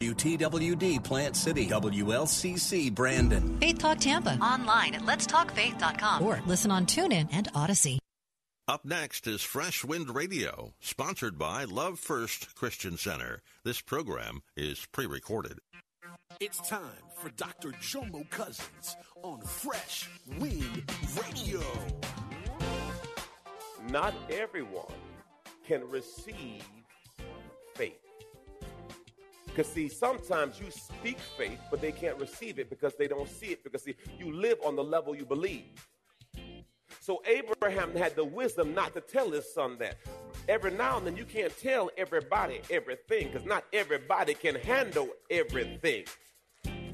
[0.00, 3.58] WTWD Plant City, WLCC Brandon.
[3.58, 4.38] Faith Talk Tampa.
[4.40, 6.22] Online at letstalkfaith.com.
[6.22, 7.98] Or listen on TuneIn and Audacy.
[8.66, 13.42] Up next is Fresh Wind Radio, sponsored by Love First Christian Center.
[13.62, 15.58] This program is pre recorded.
[16.40, 17.72] It's time for Dr.
[17.72, 20.08] Jomo Cousins on Fresh
[20.38, 21.60] Wind Radio.
[23.90, 24.94] Not everyone
[25.66, 26.64] can receive
[27.74, 28.09] faith.
[29.50, 33.46] Because, see, sometimes you speak faith, but they can't receive it because they don't see
[33.48, 33.64] it.
[33.64, 35.86] Because, see, you live on the level you believe.
[37.00, 39.96] So, Abraham had the wisdom not to tell his son that.
[40.48, 46.04] Every now and then, you can't tell everybody everything because not everybody can handle everything.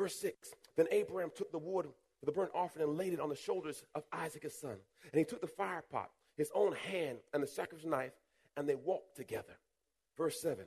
[0.00, 1.84] Verse 6 Then Abraham took the wood
[2.18, 4.76] for the burnt offering and laid it on the shoulders of Isaac his son.
[5.12, 8.12] And he took the fire pot, his own hand, and the sacrificial knife,
[8.56, 9.58] and they walked together.
[10.16, 10.64] Verse 7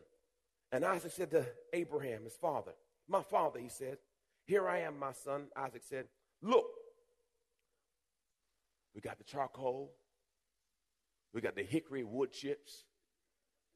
[0.71, 2.73] And Isaac said to Abraham, his father,
[3.07, 3.97] My father, he said,
[4.45, 5.47] Here I am, my son.
[5.57, 6.05] Isaac said,
[6.43, 6.67] Look,
[8.93, 9.93] we got the charcoal,
[11.33, 12.85] we got the hickory wood chips.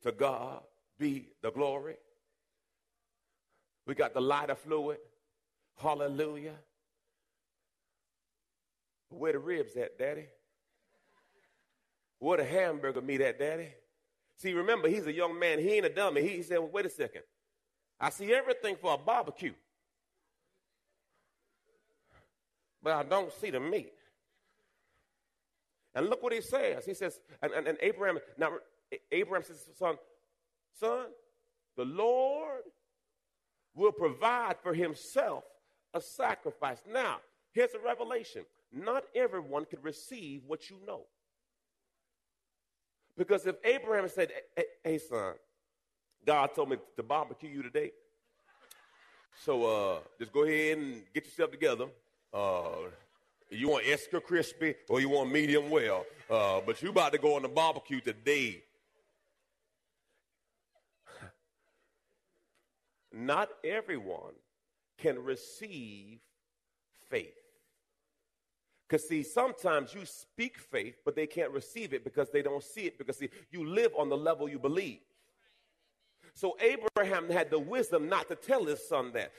[0.03, 0.61] To God
[0.99, 1.95] be the glory.
[3.87, 4.99] We got the lighter fluid.
[5.77, 6.55] Hallelujah.
[9.09, 10.25] Where the ribs at, Daddy?
[12.19, 13.69] Where the hamburger meat at, Daddy?
[14.38, 15.59] See, remember, he's a young man.
[15.59, 16.21] He ain't a dummy.
[16.21, 17.21] He, he said, well, wait a second.
[17.99, 19.53] I see everything for a barbecue.
[22.83, 23.94] But I don't see the meat.
[25.95, 26.85] And look what he says.
[26.85, 28.51] He says, and, and, and Abraham, now
[29.11, 29.95] Abraham says, son,
[30.79, 31.05] son,
[31.75, 32.61] the Lord
[33.73, 35.44] will provide for himself
[35.93, 36.79] a sacrifice.
[36.91, 37.17] Now,
[37.51, 38.43] here's a revelation.
[38.71, 41.01] Not everyone can receive what you know.
[43.17, 45.33] Because if Abraham said, hey, hey son,
[46.25, 47.91] God told me to barbecue you today.
[49.43, 51.85] So uh, just go ahead and get yourself together.
[52.33, 52.89] Uh,
[53.49, 56.05] you want extra crispy or you want medium well.
[56.29, 58.61] Uh, but you about to go on the barbecue today.
[63.13, 64.33] Not everyone
[64.97, 66.19] can receive
[67.09, 67.33] faith.
[68.87, 72.81] Because, see, sometimes you speak faith, but they can't receive it because they don't see
[72.81, 72.97] it.
[72.97, 74.99] Because, see, you live on the level you believe.
[76.33, 79.33] So, Abraham had the wisdom not to tell his son that.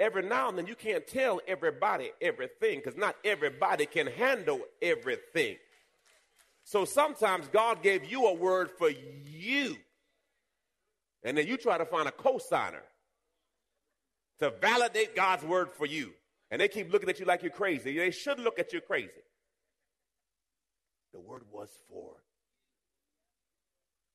[0.00, 5.56] Every now and then, you can't tell everybody everything because not everybody can handle everything.
[6.64, 9.76] So, sometimes God gave you a word for you,
[11.22, 12.82] and then you try to find a cosigner
[14.40, 16.12] to validate God's word for you.
[16.50, 17.96] And they keep looking at you like you're crazy.
[17.96, 19.10] They should look at you crazy.
[21.12, 22.16] The word was for.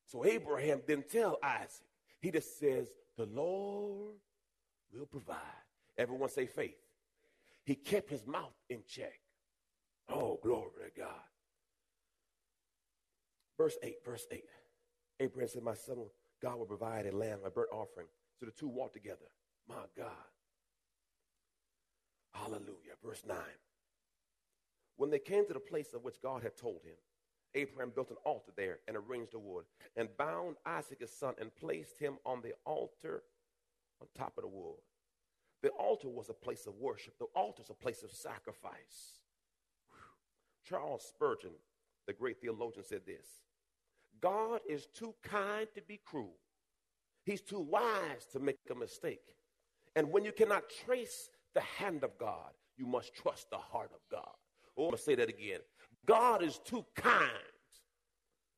[0.05, 1.85] So Abraham didn't tell Isaac.
[2.21, 4.15] He just says, The Lord
[4.91, 5.37] will provide.
[5.97, 6.77] Everyone say faith.
[7.65, 9.19] He kept his mouth in check.
[10.09, 11.09] Oh, glory to God.
[13.57, 14.43] Verse 8, verse 8.
[15.19, 15.97] Abraham said, My son,
[16.41, 18.07] God will provide a lamb, a burnt offering.
[18.39, 19.17] So the two walked together.
[19.69, 20.09] My God.
[22.33, 22.97] Hallelujah.
[23.05, 23.37] Verse 9.
[24.97, 26.95] When they came to the place of which God had told him,
[27.55, 31.55] Abraham built an altar there and arranged the wood and bound Isaac his son and
[31.55, 33.23] placed him on the altar
[34.01, 34.81] on top of the wood.
[35.61, 37.17] The altar was a place of worship.
[37.17, 39.19] The altar is a place of sacrifice.
[40.67, 41.51] Charles Spurgeon,
[42.05, 43.25] the great theologian, said this
[44.21, 46.35] God is too kind to be cruel.
[47.25, 49.21] He's too wise to make a mistake.
[49.95, 53.99] And when you cannot trace the hand of God, you must trust the heart of
[54.11, 54.29] God.
[54.77, 55.59] Oh, I'm going to say that again.
[56.05, 57.29] God is too kind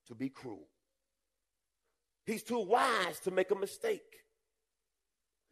[0.08, 0.68] to be cruel.
[2.26, 4.02] He's too wise to make a mistake.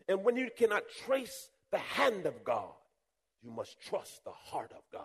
[0.08, 2.74] And when you cannot trace the hand of God,
[3.42, 5.04] you must trust the heart of God.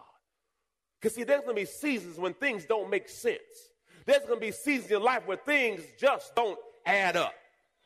[1.00, 3.38] Because, see, there's going to be seasons when things don't make sense.
[4.06, 7.34] There's going to be seasons in life where things just don't add up.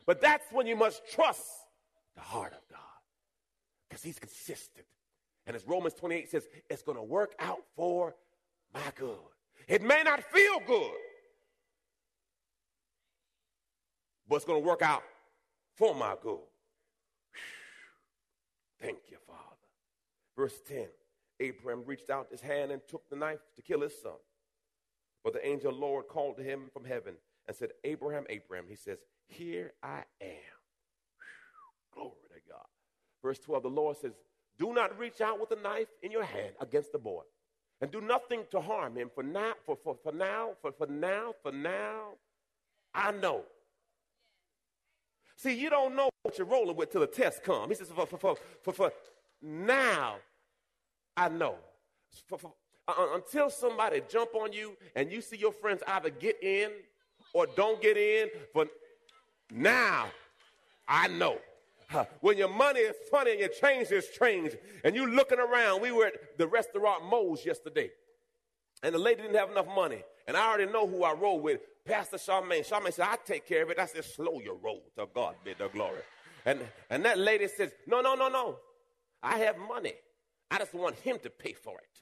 [0.05, 1.45] But that's when you must trust
[2.15, 2.68] the heart of God
[3.99, 4.85] because He's consistent.
[5.45, 8.15] And as Romans 28 says, it's going to work out for
[8.73, 9.17] my good.
[9.67, 10.91] It may not feel good,
[14.27, 15.03] but it's going to work out
[15.75, 16.39] for my good.
[18.81, 19.39] Thank you, Father.
[20.35, 20.87] Verse 10
[21.41, 24.13] Abraham reached out his hand and took the knife to kill his son.
[25.23, 27.15] But the angel Lord called to him from heaven
[27.47, 28.65] and said, Abraham, Abraham.
[28.67, 30.58] He says, Here I am.
[33.23, 34.13] Verse 12 The Lord says,
[34.57, 37.21] Do not reach out with a knife in your hand against the boy,
[37.81, 39.09] and do nothing to harm him.
[39.13, 42.13] For now, for, for, for now, for, for now, for now,
[42.93, 43.43] I know.
[45.35, 47.69] See, you don't know what you're rolling with till the test comes.
[47.69, 48.91] He says, for, for, for, for, for
[49.41, 50.15] now,
[51.15, 51.55] I know.
[52.27, 52.53] For, for,
[52.89, 56.71] uh, until somebody jump on you and you see your friends either get in
[57.33, 58.65] or don't get in, for
[59.51, 60.07] now,
[60.87, 61.37] I know.
[62.21, 65.91] When your money is funny and your change is strange, and you looking around, we
[65.91, 67.89] were at the restaurant Moe's yesterday,
[68.83, 71.61] and the lady didn't have enough money, and I already know who I roll with,
[71.85, 72.67] Pastor Charmaine.
[72.67, 73.79] Charmaine said, I take care of it.
[73.79, 74.83] I said, slow your roll.
[74.95, 76.01] To God be the glory.
[76.45, 76.59] And,
[76.89, 78.57] and that lady says, no, no, no, no.
[79.23, 79.93] I have money.
[80.51, 81.99] I just want him to pay for it.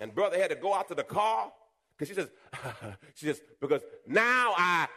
[0.00, 1.52] And brother had to go out to the car
[1.92, 2.30] because she says,
[3.14, 4.88] she says, because now I.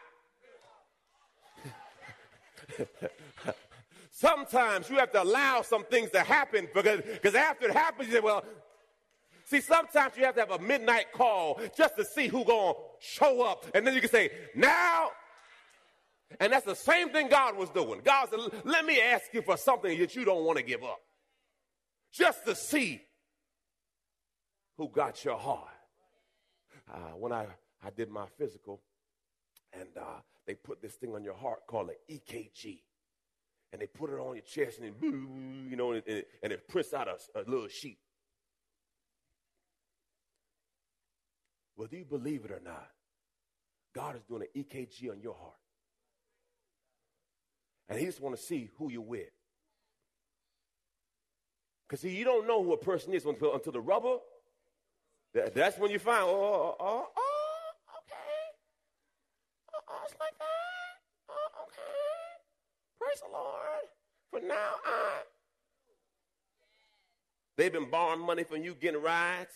[4.11, 8.15] Sometimes you have to allow some things to happen because, because after it happens, you
[8.15, 8.43] say, well,
[9.45, 13.41] See, sometimes you have to have a midnight call just to see who gonna show
[13.41, 15.09] up, and then you can say, now.
[16.39, 18.01] And that's the same thing God was doing.
[18.03, 20.99] God said, let me ask you for something that you don't want to give up.
[22.11, 23.03] Just to see
[24.77, 25.67] who got your heart.
[26.91, 27.45] Uh, when I,
[27.83, 28.81] I did my physical,
[29.73, 32.79] and uh, they put this thing on your heart called an EKG.
[33.71, 36.67] And they put it on your chest, and it, you know, and it, and it
[36.67, 37.97] prints out a, a little sheet.
[41.75, 42.87] Whether you believe it or not,
[43.95, 45.55] God is doing an EKG on your heart.
[47.89, 49.29] And he just want to see who you're with.
[51.87, 54.17] Because see, you don't know who a person is until, until the rubber.
[55.33, 58.15] That, that's when you find, oh, oh, oh, oh okay.
[59.73, 61.01] Oh, oh, it's like that.
[61.29, 63.02] Oh, okay.
[63.13, 63.86] Praise the Lord.
[64.31, 65.21] For now, I.
[67.57, 69.54] They've been borrowing money from you, getting rides.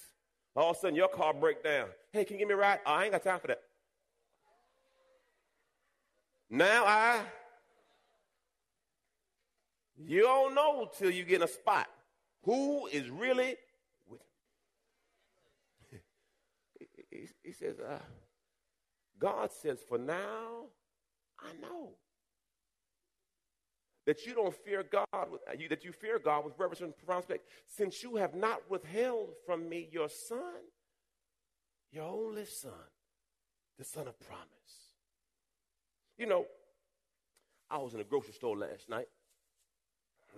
[0.55, 1.87] All of a sudden, your car break down.
[2.11, 2.79] Hey, can you give me a ride?
[2.85, 3.61] Oh, I ain't got time for that.
[6.49, 7.21] Now I,
[9.97, 11.87] you don't know till you get in a spot
[12.43, 13.55] who is really
[14.07, 14.21] with
[15.91, 15.99] him.
[17.09, 17.99] he, he, says, uh,
[19.19, 20.67] God says, for now,
[21.39, 21.93] I know
[24.07, 28.01] that you don't fear God, with, that you fear God with reverence and prospect, since
[28.01, 30.39] you have not withheld from me your son,
[31.91, 32.71] your only son,
[33.77, 34.47] the son of promise.
[36.17, 36.45] You know,
[37.69, 39.07] I was in a grocery store last night.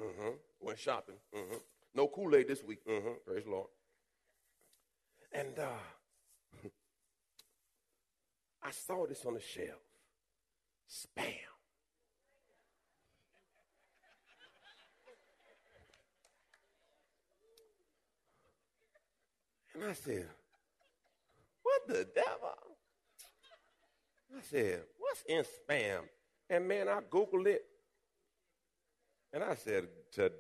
[0.02, 0.32] Mm-hmm.
[0.62, 1.16] Went shopping.
[1.36, 1.58] Mm-hmm.
[1.94, 2.80] No Kool Aid this week.
[2.88, 3.14] Mm-hmm.
[3.26, 3.68] Praise the Lord.
[5.32, 6.68] And uh,
[8.64, 9.80] I saw this on the shelf.
[10.90, 11.59] Spam.
[19.76, 20.28] And I said,
[21.64, 22.56] What the devil?
[24.38, 26.02] I said, What's in spam?
[26.50, 27.64] And man, I Googled it.
[29.32, 30.32] And I said, to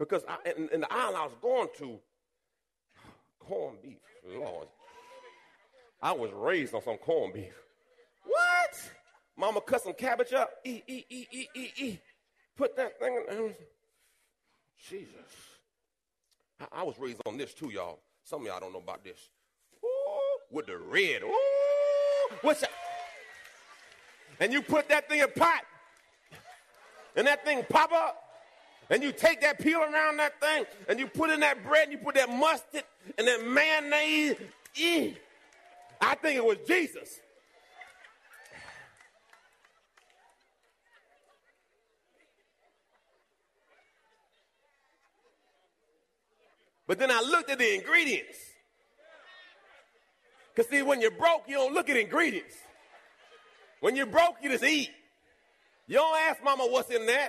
[0.00, 2.00] because I, in, in, the aisle I was going to,
[3.38, 4.66] corned beef, Lord.
[6.02, 7.52] I was raised on some corned beef.
[8.24, 8.90] What?
[9.36, 10.50] Mama cut some cabbage up.
[10.64, 12.00] E, e, e, e, e, e.
[12.56, 13.54] Put that thing in.
[14.88, 15.14] Jesus.
[16.60, 18.00] I, I, was raised on this too, y'all.
[18.24, 19.28] Some of y'all don't know about this.
[19.84, 21.22] Ooh, with the red.
[21.22, 22.70] Ooh, what's that?
[24.38, 25.62] And you put that thing in pot,
[27.14, 28.22] and that thing pop up,
[28.88, 31.92] and you take that peel around that thing, and you put in that bread, and
[31.92, 32.84] you put that mustard
[33.18, 34.36] and that mayonnaise.
[36.00, 37.20] I think it was Jesus.
[46.90, 48.36] But then I looked at the ingredients.
[50.52, 52.56] Because, see, when you're broke, you don't look at ingredients.
[53.78, 54.90] When you're broke, you just eat.
[55.86, 57.28] You don't ask mama what's in that.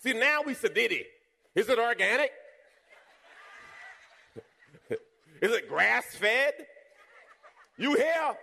[0.00, 1.06] See, now we sedity.
[1.54, 2.32] Is it organic?
[5.40, 6.52] Is it grass fed?
[7.78, 8.36] You here?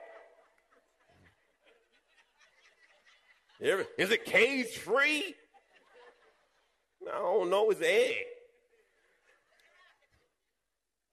[4.00, 5.36] Is it cage free?
[7.08, 7.70] I don't know.
[7.70, 8.35] It's egg.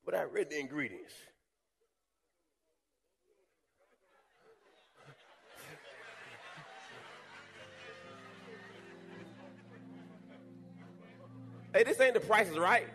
[0.04, 1.14] But I read the ingredients.
[11.74, 12.88] hey, this ain't the price is right.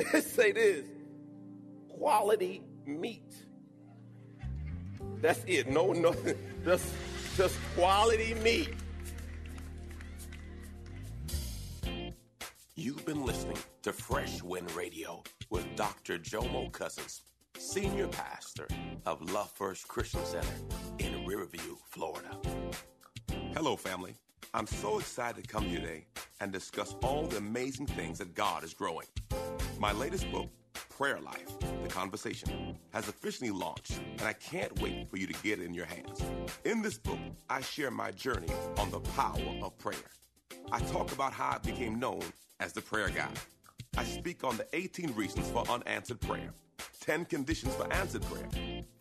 [0.22, 0.86] Say this
[1.90, 3.34] quality meat.
[5.20, 5.68] That's it.
[5.68, 6.14] No, no,
[6.64, 6.86] just,
[7.36, 8.70] just quality meat.
[13.90, 16.16] To Fresh Wind Radio with Dr.
[16.18, 17.22] Jomo Cousins,
[17.58, 18.68] Senior Pastor
[19.04, 20.54] of Love First Christian Center
[21.00, 22.38] in Riverview, Florida.
[23.52, 24.14] Hello, family.
[24.54, 26.06] I'm so excited to come here today
[26.40, 29.08] and discuss all the amazing things that God is growing.
[29.80, 30.50] My latest book,
[30.88, 35.58] Prayer Life, The Conversation, has officially launched, and I can't wait for you to get
[35.58, 36.22] it in your hands.
[36.64, 37.18] In this book,
[37.48, 40.10] I share my journey on the power of prayer.
[40.70, 42.22] I talk about how I became known
[42.60, 43.30] as the prayer guy.
[44.00, 46.54] I speak on the 18 reasons for unanswered prayer,
[47.02, 48.48] 10 conditions for answered prayer,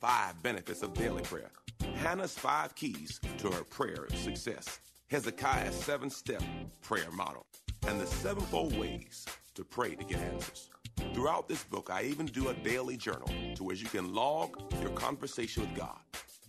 [0.02, 1.52] 5 benefits of daily prayer,
[1.96, 6.44] Hannah's 5 keys to her prayer success, Hezekiah's 7 step
[6.82, 7.46] prayer model,
[7.88, 9.26] and the sevenfold ways
[9.56, 10.70] to pray to get answers.
[11.14, 14.92] Throughout this book, I even do a daily journal to where you can log your
[14.92, 15.98] conversation with God.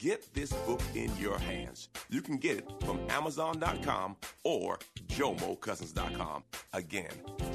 [0.00, 1.90] Get this book in your hands.
[2.09, 4.78] You can get it from Amazon.com or
[5.09, 6.42] JomoCousins.com.
[6.73, 7.11] Again,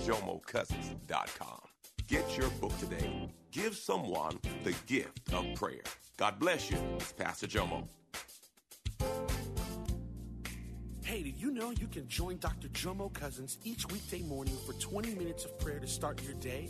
[0.05, 1.61] JomoCousins.com.
[2.07, 3.31] Get your book today.
[3.49, 5.81] Give someone the gift of prayer.
[6.17, 6.77] God bless you.
[6.97, 7.87] It's Pastor Jomo.
[11.03, 12.67] Hey, did you know you can join Dr.
[12.67, 16.69] Jomo Cousins each weekday morning for 20 minutes of prayer to start your day?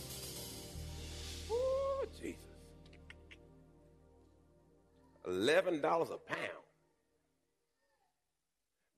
[5.51, 6.63] $11 a pound.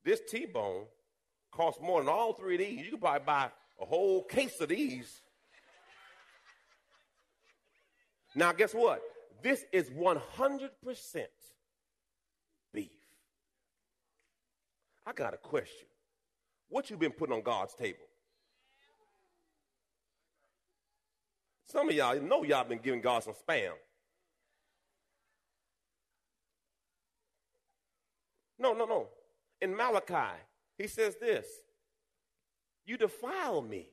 [0.04, 0.86] This T-bone
[1.52, 2.86] costs more than all three of these.
[2.86, 3.50] You could probably buy
[3.82, 5.22] a whole case of these.
[8.36, 9.02] Now, guess what?
[9.42, 10.20] This is 100%
[12.74, 12.90] beef.
[15.06, 15.88] I got a question.
[16.70, 18.00] What you been putting on God's table?
[21.68, 23.72] Some of y'all know y'all been giving God some spam.
[28.64, 29.10] No, no, no.
[29.62, 30.40] In Malachi,
[30.78, 31.46] he says this
[32.86, 33.90] You defile me.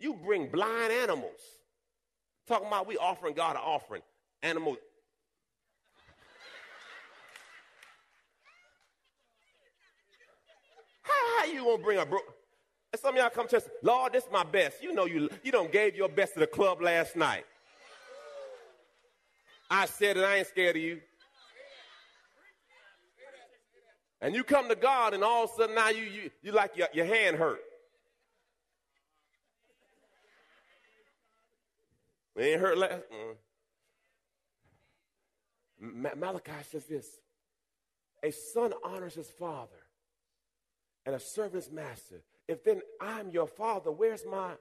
[0.00, 1.40] You bring blind animals.
[2.48, 4.02] Talking about we offering God an offering.
[4.42, 4.78] Animals.
[11.02, 12.18] How, how you gonna bring a bro?
[12.92, 14.82] And some of y'all come to us, Lord, this is my best.
[14.82, 17.46] You know you you don't gave your best to the club last night.
[19.70, 21.00] I said it, I ain't scared of you.
[24.22, 26.76] And you come to God, and all of a sudden now you you, you like
[26.76, 27.60] your, your hand hurt.
[32.36, 33.02] It ain't hurt last.
[35.82, 36.16] Mm.
[36.16, 37.06] Malachi says this:
[38.22, 39.82] A son honors his father,
[41.04, 42.22] and a servant his master.
[42.46, 44.52] If then I'm your father, where's my?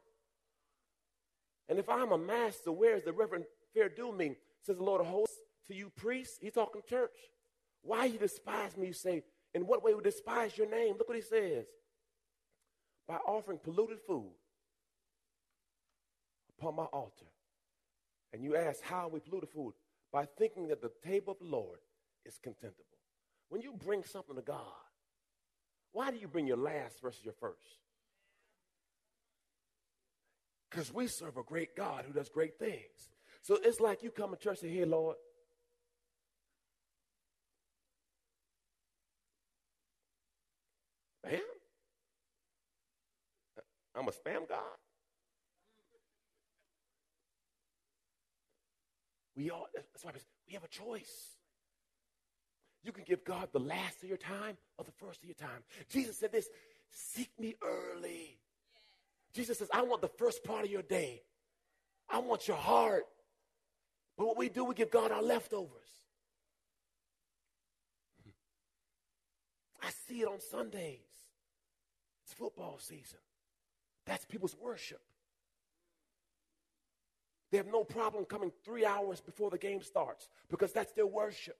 [1.69, 4.37] And if I'm a master, where's the reverend fair due me?
[4.63, 5.37] Says the Lord of hosts
[5.67, 6.39] to you priests.
[6.41, 7.11] He's talking church.
[7.83, 8.87] Why you despise me?
[8.87, 9.23] You say,
[9.53, 10.95] in what way we despise your name?
[10.97, 11.65] Look what he says.
[13.07, 14.33] By offering polluted food
[16.57, 17.25] upon my altar.
[18.33, 19.73] And you ask, how we polluted food?
[20.11, 21.79] By thinking that the table of the Lord
[22.25, 22.85] is contemptible.
[23.49, 24.81] When you bring something to God
[25.91, 27.57] Why do you bring your last versus your first?
[30.69, 33.09] Because we serve a great God who does great things.
[33.41, 35.17] So it's like you come to church and Hey, Lord,
[43.95, 44.59] I'm a spam God.
[49.35, 50.11] We all, that's why
[50.47, 51.35] we have a choice.
[52.83, 55.63] You can give God the last of your time or the first of your time.
[55.89, 56.49] Jesus said this
[56.89, 58.37] seek me early.
[59.33, 61.23] Jesus says, I want the first part of your day.
[62.09, 63.03] I want your heart.
[64.17, 65.69] But what we do, we give God our leftovers.
[69.81, 70.99] I see it on Sundays.
[72.25, 73.19] It's football season.
[74.05, 75.01] That's people's worship.
[77.51, 81.57] They have no problem coming three hours before the game starts because that's their worship.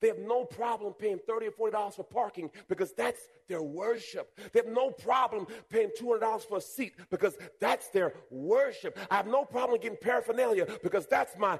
[0.00, 4.38] They have no problem paying 30 or $40 for parking because that's their worship.
[4.52, 8.98] They have no problem paying $200 for a seat because that's their worship.
[9.10, 11.58] I have no problem getting paraphernalia because that's my.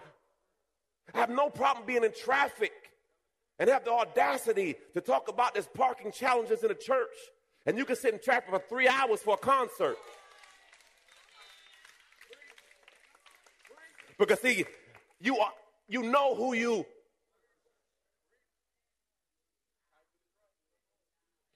[1.14, 2.73] I have no problem being in traffic
[3.59, 7.14] and have the audacity to talk about this parking challenges in the church.
[7.66, 9.97] And you can sit in traffic for three hours for a concert.
[14.18, 14.64] Because see,
[15.21, 15.52] you are
[15.88, 16.87] you know who you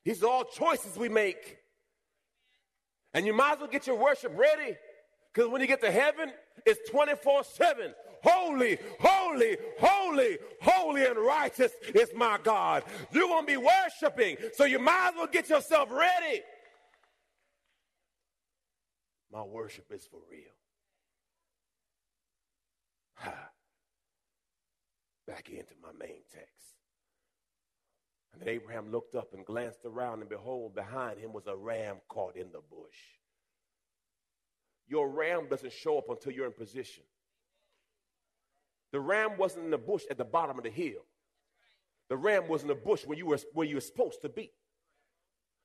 [0.08, 1.58] These are all choices we make.
[3.12, 4.74] And you might as well get your worship ready.
[5.38, 6.32] Because when you get to heaven,
[6.66, 7.94] it's 24 7.
[8.24, 12.82] Holy, holy, holy, holy, and righteous is my God.
[13.12, 14.36] You're going to be worshiping.
[14.54, 16.42] So you might as well get yourself ready.
[19.32, 20.50] My worship is for real.
[23.18, 23.50] Ha.
[25.24, 26.48] Back into my main text.
[28.32, 31.98] And then Abraham looked up and glanced around, and behold, behind him was a ram
[32.08, 33.17] caught in the bush.
[34.88, 37.04] Your ram doesn't show up until you're in position.
[38.90, 41.04] The ram wasn't in the bush at the bottom of the hill.
[42.08, 44.50] The ram was in the bush where you were, where you were supposed to be.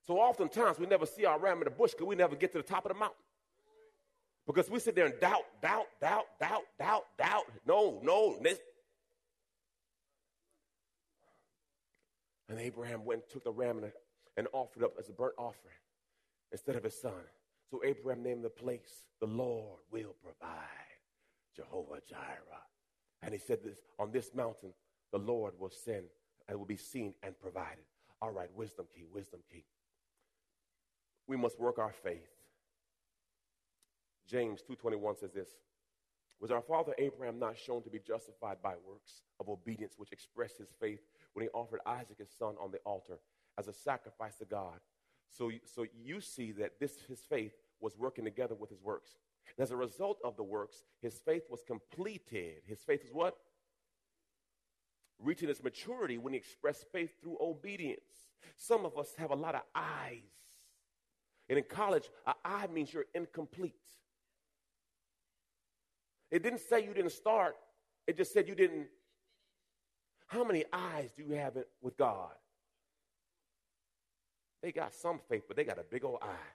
[0.05, 2.57] So oftentimes we never see our ram in the bush because we never get to
[2.57, 3.15] the top of the mountain.
[4.45, 7.43] Because we sit there and doubt, doubt, doubt, doubt, doubt, doubt.
[7.65, 8.37] No, no.
[8.41, 8.59] This.
[12.49, 13.91] And Abraham went and took the ram and,
[14.35, 15.75] and offered up as a burnt offering
[16.51, 17.13] instead of his son.
[17.69, 20.59] So Abraham named the place, the Lord will provide,
[21.55, 22.63] Jehovah Jireh.
[23.21, 24.73] And he said this on this mountain,
[25.11, 26.05] the Lord will send
[26.47, 27.85] and will be seen and provided.
[28.21, 29.65] All right, wisdom key, wisdom key.
[31.27, 32.29] We must work our faith.
[34.27, 35.49] James 2:21 says this.
[36.39, 40.57] Was our father Abraham not shown to be justified by works of obedience which expressed
[40.57, 40.99] his faith
[41.33, 43.19] when he offered Isaac his son on the altar
[43.57, 44.79] as a sacrifice to God?
[45.35, 49.17] So, so you see that this his faith was working together with his works.
[49.57, 52.61] And as a result of the works, his faith was completed.
[52.65, 53.35] His faith was what?
[55.19, 58.29] Reaching its maturity when he expressed faith through obedience.
[58.55, 60.21] Some of us have a lot of eyes.
[61.49, 63.75] And in college, an eye means you're incomplete.
[66.31, 67.55] It didn't say you didn't start,
[68.07, 68.87] it just said you didn't.
[70.27, 72.31] How many eyes do you have with God?
[74.63, 76.51] They got some faith, but they got a big old eye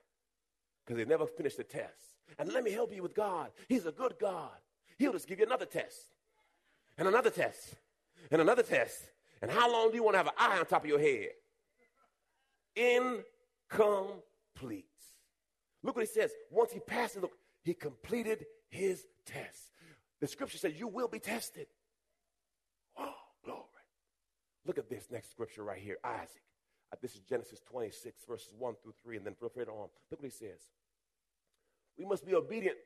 [0.84, 2.16] because they never finished the test.
[2.38, 3.50] And let me help you with God.
[3.68, 4.56] He's a good God.
[4.98, 6.08] He'll just give you another test,
[6.96, 7.74] and another test,
[8.30, 8.98] and another test.
[9.42, 11.28] And how long do you want to have an eye on top of your head?
[12.74, 14.86] Incomplete.
[15.82, 16.32] Look what he says.
[16.50, 19.70] Once he passed it, look, he completed his test.
[20.20, 21.66] The scripture says you will be tested.
[22.96, 23.62] Oh, glory.
[24.66, 26.42] Look at this next scripture right here Isaac.
[26.92, 29.88] Uh, this is Genesis 26, verses 1 through 3, and then further on.
[30.10, 30.60] Look what he says.
[31.98, 32.78] We must be obedient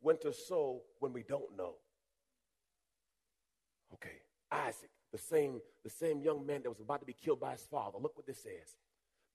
[0.00, 1.74] when to sow when we don't know.
[3.94, 7.52] Okay, Isaac, the same, the same young man that was about to be killed by
[7.52, 7.98] his father.
[8.00, 8.76] Look what this says.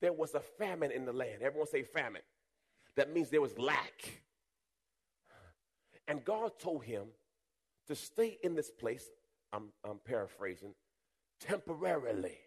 [0.02, 1.42] There was a famine in the land.
[1.42, 2.22] Everyone say famine.
[2.96, 4.22] That means there was lack.
[6.08, 7.08] And God told him
[7.88, 9.10] to stay in this place.
[9.54, 10.74] I'm, I'm paraphrasing
[11.40, 12.38] temporarily.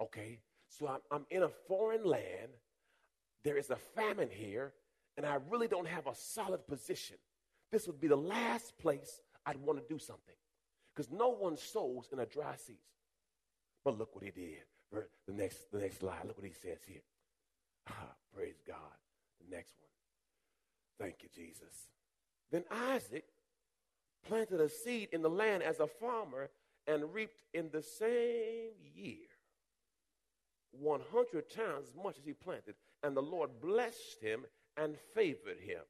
[0.00, 0.40] Okay,
[0.78, 2.50] so I'm, I'm in a foreign land.
[3.44, 4.72] There is a famine here,
[5.16, 7.16] and I really don't have a solid position.
[7.70, 10.34] This would be the last place I'd want to do something
[10.94, 12.78] because no one sows in a dry season.
[13.84, 14.62] But look what he did.
[15.26, 16.24] The next, the next slide.
[16.24, 17.02] Look what he says here.
[17.86, 18.76] Ah, praise God.
[19.42, 19.90] The next one.
[21.06, 21.90] Thank you, Jesus.
[22.50, 23.26] Then Isaac
[24.26, 26.48] planted a seed in the land as a farmer
[26.86, 29.33] and reaped in the same year
[30.80, 32.74] 100 times as much as he planted.
[33.02, 34.44] And the Lord blessed him
[34.76, 35.80] and favored him.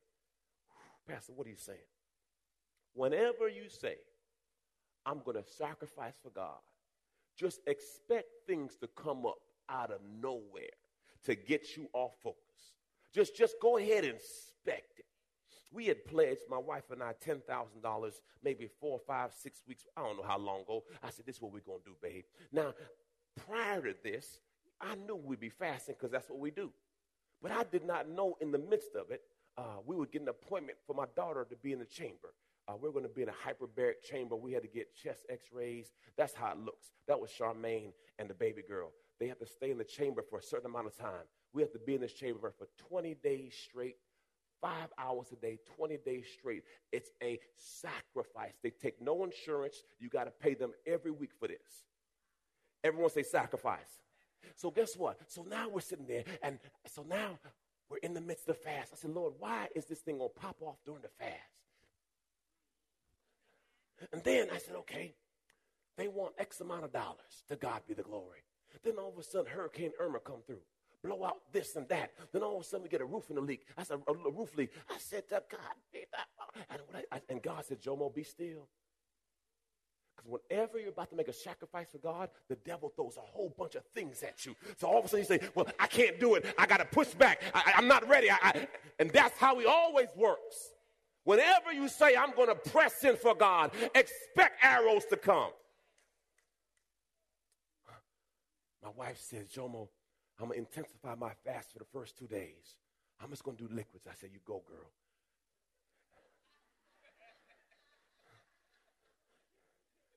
[1.08, 1.78] Pastor, what are you saying?
[2.94, 3.96] Whenever you say,
[5.04, 6.58] I'm going to sacrifice for God,
[7.36, 10.62] just expect things to come up out of nowhere
[11.24, 12.38] to get you off focus.
[13.12, 15.06] Just, just go ahead and expect it.
[15.72, 18.12] We had pledged, my wife and I, $10,000
[18.44, 20.84] maybe four, five, six weeks, I don't know how long ago.
[21.02, 22.24] I said, This is what we're going to do, babe.
[22.52, 22.74] Now,
[23.48, 24.38] prior to this,
[24.80, 26.70] I knew we'd be fasting because that's what we do.
[27.42, 29.22] But I did not know in the midst of it,
[29.56, 32.34] uh, we would get an appointment for my daughter to be in the chamber.
[32.66, 34.36] Uh, we're going to be in a hyperbaric chamber.
[34.36, 35.92] We had to get chest x rays.
[36.16, 36.90] That's how it looks.
[37.06, 38.92] That was Charmaine and the baby girl.
[39.20, 41.26] They have to stay in the chamber for a certain amount of time.
[41.52, 43.96] We have to be in this chamber for 20 days straight,
[44.60, 46.62] five hours a day, 20 days straight.
[46.90, 48.54] It's a sacrifice.
[48.62, 49.82] They take no insurance.
[50.00, 51.84] You got to pay them every week for this.
[52.82, 54.00] Everyone say sacrifice.
[54.56, 55.18] So guess what?
[55.28, 57.38] So now we're sitting there, and so now
[57.88, 58.92] we're in the midst of fast.
[58.92, 61.32] I said, Lord, why is this thing gonna pop off during the fast?
[64.12, 65.14] And then I said, okay,
[65.96, 67.44] they want X amount of dollars.
[67.48, 68.40] To God be the glory.
[68.82, 70.60] Then all of a sudden, Hurricane Irma come through,
[71.02, 72.10] blow out this and that.
[72.32, 73.66] Then all of a sudden, we get a roof in the leak.
[73.78, 74.72] I said, a, roof leak.
[74.90, 75.60] I said to God,
[76.70, 76.80] and,
[77.12, 78.68] I, and God said, Jomo, be still.
[80.24, 83.54] Because whenever you're about to make a sacrifice for God, the devil throws a whole
[83.56, 84.54] bunch of things at you.
[84.76, 86.46] So all of a sudden you say, Well, I can't do it.
[86.58, 87.42] I got to push back.
[87.54, 88.30] I, am not ready.
[88.30, 90.72] I, I, and that's how he always works.
[91.24, 95.50] Whenever you say, I'm going to press in for God, expect arrows to come.
[98.82, 99.88] My wife says, Jomo,
[100.38, 102.76] I'm going to intensify my fast for the first two days.
[103.22, 104.06] I'm just going to do liquids.
[104.06, 104.90] I said, You go, girl.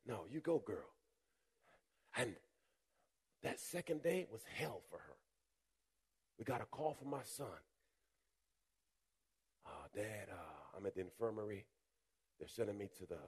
[0.07, 0.89] No, you go, girl.
[2.15, 2.35] And
[3.43, 5.15] that second day was hell for her.
[6.39, 7.47] We got a call from my son.
[9.65, 11.65] Uh, Dad, uh, I'm at the infirmary.
[12.39, 13.19] They're sending me to the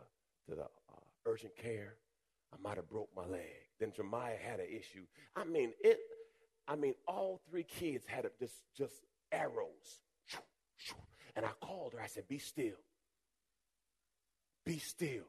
[0.47, 1.95] to the uh, urgent care.
[2.53, 3.67] I might have broke my leg.
[3.79, 5.03] Then Jeremiah had an issue.
[5.35, 5.99] I mean, it.
[6.67, 8.93] I mean, all three kids had a, just just
[9.31, 10.03] arrows.
[11.35, 12.01] And I called her.
[12.01, 12.79] I said, "Be still.
[14.65, 15.25] Be still."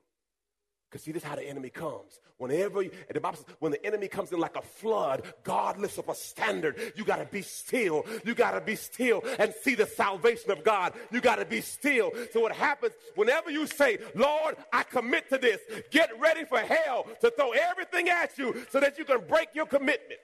[1.01, 2.21] Because see, this is how the enemy comes.
[2.37, 5.99] Whenever you, the Bible says, when the enemy comes in like a flood, God lifts
[5.99, 6.93] up a standard.
[6.95, 8.05] You got to be still.
[8.25, 10.93] You got to be still and see the salvation of God.
[11.11, 12.13] You got to be still.
[12.33, 15.61] So what happens whenever you say, Lord, I commit to this,
[15.91, 19.67] get ready for hell to throw everything at you so that you can break your
[19.67, 20.21] commitment.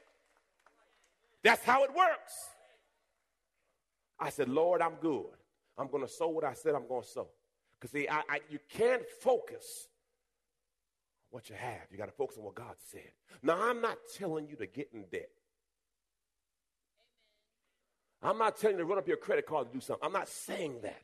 [1.42, 2.34] That's how it works.
[4.18, 5.26] I said, Lord, I'm good.
[5.78, 7.28] I'm going to sow what I said I'm going to sow.
[7.78, 9.88] Because see, I, I, you can't focus
[11.30, 11.86] what you have.
[11.90, 13.10] You got to focus on what God said.
[13.42, 15.30] Now, I'm not telling you to get in debt.
[18.22, 20.04] I'm not telling you to run up your credit card to do something.
[20.04, 21.02] I'm not saying that.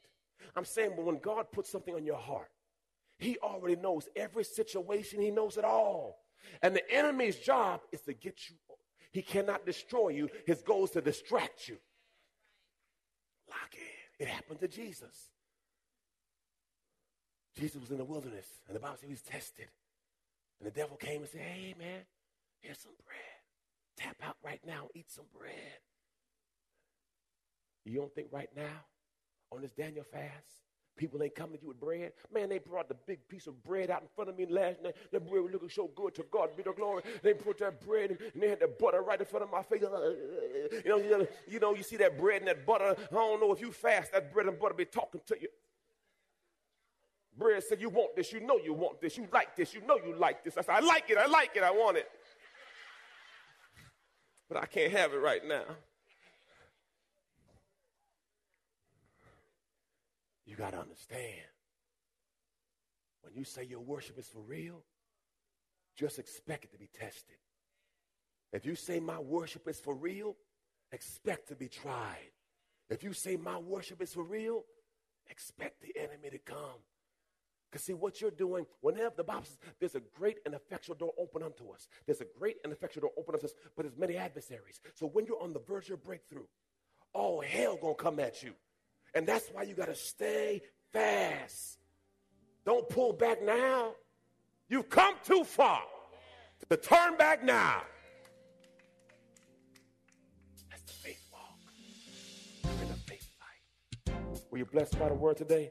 [0.57, 2.51] I'm saying, but when God puts something on your heart,
[3.19, 6.19] He already knows every situation, He knows it all.
[6.63, 8.57] And the enemy's job is to get you.
[9.13, 10.31] He cannot destroy you.
[10.47, 11.77] His goal is to distract you.
[13.49, 14.27] Lock in.
[14.27, 15.31] It happened to Jesus.
[17.59, 19.67] Jesus was in the wilderness, and the Bible says he was tested.
[20.63, 22.03] And the devil came and said, Hey, man,
[22.61, 23.19] here's some bread.
[23.97, 25.81] Tap out right now, eat some bread.
[27.85, 28.85] You don't think right now,
[29.51, 30.63] on this Daniel fast,
[30.97, 32.13] people ain't coming to you with bread?
[32.33, 34.95] Man, they brought the big piece of bread out in front of me last night.
[35.11, 37.03] That bread was looking so good to God be the glory.
[37.25, 39.83] They put that bread and they had the butter right in front of my face.
[39.83, 40.13] Uh,
[40.85, 42.95] you know, you know, you see that bread and that butter.
[43.11, 45.49] I don't know if you fast, that bread and butter be talking to you.
[47.37, 49.99] Bread said, You want this, you know you want this, you like this, you know
[50.05, 50.57] you like this.
[50.57, 52.09] I said, I like it, I like it, I want it.
[54.49, 55.65] But I can't have it right now.
[60.45, 61.47] You got to understand
[63.23, 64.83] when you say your worship is for real,
[65.97, 67.37] just expect it to be tested.
[68.53, 70.37] If you say my worship is for real,
[70.91, 72.33] expect to be tried.
[72.91, 74.65] If you say my worship is for real,
[75.31, 76.83] expect the enemy to come.
[77.73, 81.13] Because see what you're doing, whenever the Bible says there's a great and effectual door
[81.19, 81.89] open unto us.
[82.05, 84.79] There's a great and effectual door open unto us, but there's many adversaries.
[84.93, 86.45] So when you're on the verge of breakthrough,
[87.15, 88.53] all hell gonna come at you.
[89.15, 90.61] And that's why you gotta stay
[90.93, 91.79] fast.
[92.67, 93.95] Don't pull back now.
[94.69, 95.83] You've come too far
[96.69, 97.83] to turn back now.
[100.71, 101.59] That's the faith walk.
[102.83, 104.43] in the faith light.
[104.51, 105.71] Were you blessed by the word today?